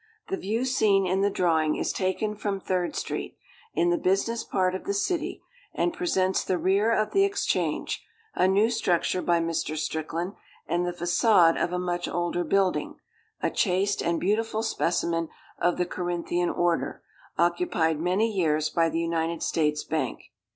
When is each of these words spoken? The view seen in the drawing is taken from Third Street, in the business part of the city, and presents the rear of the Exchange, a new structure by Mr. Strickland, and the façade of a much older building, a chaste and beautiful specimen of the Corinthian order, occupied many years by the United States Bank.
The 0.29 0.37
view 0.37 0.65
seen 0.65 1.05
in 1.05 1.21
the 1.21 1.29
drawing 1.29 1.75
is 1.75 1.93
taken 1.93 2.35
from 2.35 2.59
Third 2.59 2.95
Street, 2.95 3.37
in 3.75 3.91
the 3.91 3.99
business 3.99 4.43
part 4.43 4.73
of 4.73 4.85
the 4.85 4.95
city, 4.95 5.43
and 5.75 5.93
presents 5.93 6.43
the 6.43 6.57
rear 6.57 6.91
of 6.91 7.11
the 7.11 7.23
Exchange, 7.23 8.03
a 8.33 8.47
new 8.47 8.71
structure 8.71 9.21
by 9.21 9.39
Mr. 9.39 9.77
Strickland, 9.77 10.33
and 10.65 10.87
the 10.87 10.91
façade 10.91 11.63
of 11.63 11.71
a 11.71 11.77
much 11.77 12.07
older 12.07 12.43
building, 12.43 12.95
a 13.41 13.51
chaste 13.51 14.01
and 14.01 14.19
beautiful 14.19 14.63
specimen 14.63 15.29
of 15.59 15.77
the 15.77 15.85
Corinthian 15.85 16.49
order, 16.49 17.03
occupied 17.37 17.99
many 17.99 18.27
years 18.27 18.71
by 18.71 18.89
the 18.89 18.99
United 18.99 19.43
States 19.43 19.83
Bank. 19.83 20.31